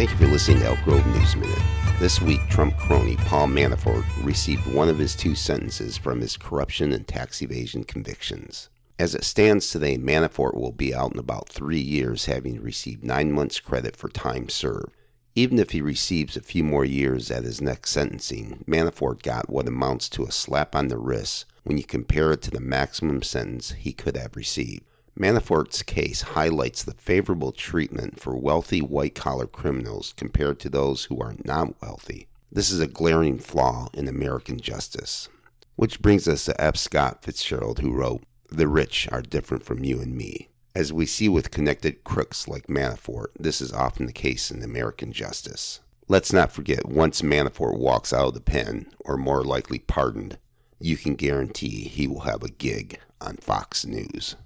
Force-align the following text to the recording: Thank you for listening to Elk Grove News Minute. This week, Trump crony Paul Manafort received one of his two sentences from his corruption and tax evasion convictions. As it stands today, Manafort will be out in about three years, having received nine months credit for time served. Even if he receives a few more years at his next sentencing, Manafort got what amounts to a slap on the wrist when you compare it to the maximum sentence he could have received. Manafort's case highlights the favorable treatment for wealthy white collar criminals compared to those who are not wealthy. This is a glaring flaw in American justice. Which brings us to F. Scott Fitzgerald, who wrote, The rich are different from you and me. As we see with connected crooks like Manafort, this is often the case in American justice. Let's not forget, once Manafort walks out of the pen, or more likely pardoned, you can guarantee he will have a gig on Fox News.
Thank 0.00 0.12
you 0.12 0.16
for 0.16 0.32
listening 0.32 0.60
to 0.60 0.64
Elk 0.64 0.78
Grove 0.82 1.06
News 1.08 1.36
Minute. 1.36 1.62
This 1.98 2.22
week, 2.22 2.40
Trump 2.48 2.74
crony 2.78 3.16
Paul 3.16 3.48
Manafort 3.48 4.02
received 4.24 4.66
one 4.72 4.88
of 4.88 4.96
his 4.96 5.14
two 5.14 5.34
sentences 5.34 5.98
from 5.98 6.22
his 6.22 6.38
corruption 6.38 6.94
and 6.94 7.06
tax 7.06 7.42
evasion 7.42 7.84
convictions. 7.84 8.70
As 8.98 9.14
it 9.14 9.24
stands 9.24 9.68
today, 9.68 9.98
Manafort 9.98 10.54
will 10.54 10.72
be 10.72 10.94
out 10.94 11.12
in 11.12 11.18
about 11.18 11.50
three 11.50 11.82
years, 11.82 12.24
having 12.24 12.62
received 12.62 13.04
nine 13.04 13.30
months 13.30 13.60
credit 13.60 13.94
for 13.94 14.08
time 14.08 14.48
served. 14.48 14.94
Even 15.34 15.58
if 15.58 15.72
he 15.72 15.82
receives 15.82 16.34
a 16.34 16.40
few 16.40 16.64
more 16.64 16.86
years 16.86 17.30
at 17.30 17.44
his 17.44 17.60
next 17.60 17.90
sentencing, 17.90 18.64
Manafort 18.66 19.20
got 19.20 19.50
what 19.50 19.68
amounts 19.68 20.08
to 20.08 20.24
a 20.24 20.32
slap 20.32 20.74
on 20.74 20.88
the 20.88 20.96
wrist 20.96 21.44
when 21.64 21.76
you 21.76 21.84
compare 21.84 22.32
it 22.32 22.40
to 22.40 22.50
the 22.50 22.58
maximum 22.58 23.20
sentence 23.20 23.72
he 23.72 23.92
could 23.92 24.16
have 24.16 24.34
received. 24.34 24.82
Manafort's 25.20 25.82
case 25.82 26.22
highlights 26.22 26.82
the 26.82 26.94
favorable 26.94 27.52
treatment 27.52 28.18
for 28.18 28.34
wealthy 28.34 28.80
white 28.80 29.14
collar 29.14 29.46
criminals 29.46 30.14
compared 30.16 30.58
to 30.60 30.70
those 30.70 31.04
who 31.04 31.20
are 31.20 31.34
not 31.44 31.74
wealthy. 31.82 32.26
This 32.50 32.70
is 32.70 32.80
a 32.80 32.86
glaring 32.86 33.38
flaw 33.38 33.90
in 33.92 34.08
American 34.08 34.58
justice. 34.58 35.28
Which 35.76 36.00
brings 36.00 36.26
us 36.26 36.46
to 36.46 36.58
F. 36.58 36.76
Scott 36.76 37.22
Fitzgerald, 37.22 37.80
who 37.80 37.92
wrote, 37.92 38.22
The 38.48 38.66
rich 38.66 39.10
are 39.12 39.20
different 39.20 39.62
from 39.62 39.84
you 39.84 40.00
and 40.00 40.16
me. 40.16 40.48
As 40.74 40.90
we 40.90 41.04
see 41.04 41.28
with 41.28 41.50
connected 41.50 42.02
crooks 42.02 42.48
like 42.48 42.68
Manafort, 42.68 43.26
this 43.38 43.60
is 43.60 43.74
often 43.74 44.06
the 44.06 44.14
case 44.14 44.50
in 44.50 44.62
American 44.62 45.12
justice. 45.12 45.80
Let's 46.08 46.32
not 46.32 46.50
forget, 46.50 46.86
once 46.86 47.20
Manafort 47.20 47.76
walks 47.76 48.14
out 48.14 48.28
of 48.28 48.34
the 48.34 48.40
pen, 48.40 48.86
or 49.00 49.18
more 49.18 49.44
likely 49.44 49.80
pardoned, 49.80 50.38
you 50.78 50.96
can 50.96 51.14
guarantee 51.14 51.88
he 51.88 52.06
will 52.06 52.20
have 52.20 52.42
a 52.42 52.48
gig 52.48 52.98
on 53.20 53.36
Fox 53.36 53.84
News. 53.84 54.36